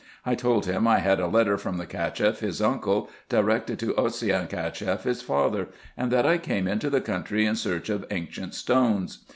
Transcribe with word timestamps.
I 0.25 0.33
told 0.33 0.65
him 0.65 0.87
I 0.87 0.97
had 0.97 1.19
a 1.19 1.27
letter 1.27 1.59
from 1.59 1.77
the 1.77 1.85
Cacheff, 1.85 2.39
his 2.39 2.59
uncle, 2.59 3.07
directed 3.29 3.77
to 3.77 3.93
Osseyn 3.93 4.47
Cacheff, 4.49 5.03
his 5.03 5.21
father; 5.21 5.67
and 5.95 6.09
that 6.11 6.25
I 6.25 6.39
came 6.39 6.67
into 6.67 6.89
the 6.89 7.01
country 7.01 7.45
in 7.45 7.55
search 7.55 7.87
of 7.87 8.07
ancient 8.09 8.55
stones. 8.55 9.23